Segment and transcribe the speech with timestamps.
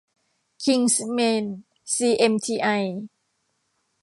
[0.63, 1.45] คิงส์เมน
[1.93, 2.67] ซี เอ็ม ที ไอ